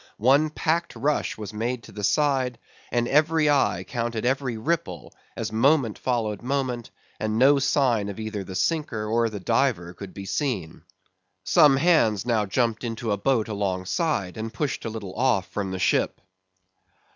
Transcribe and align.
One 0.17 0.49
packed 0.49 0.95
rush 0.95 1.37
was 1.37 1.53
made 1.53 1.83
to 1.83 1.91
the 1.91 2.03
side, 2.03 2.57
and 2.91 3.07
every 3.07 3.51
eye 3.51 3.85
counted 3.87 4.25
every 4.25 4.57
ripple, 4.57 5.13
as 5.37 5.51
moment 5.51 5.99
followed 5.99 6.41
moment, 6.41 6.89
and 7.19 7.37
no 7.37 7.59
sign 7.59 8.09
of 8.09 8.19
either 8.19 8.43
the 8.43 8.55
sinker 8.55 9.05
or 9.05 9.29
the 9.29 9.39
diver 9.39 9.93
could 9.93 10.11
be 10.15 10.25
seen. 10.25 10.81
Some 11.43 11.77
hands 11.77 12.25
now 12.25 12.47
jumped 12.47 12.83
into 12.83 13.11
a 13.11 13.17
boat 13.17 13.47
alongside, 13.47 14.37
and 14.37 14.51
pushed 14.51 14.85
a 14.85 14.89
little 14.89 15.13
off 15.13 15.45
from 15.45 15.69
the 15.69 15.77
ship. 15.77 16.19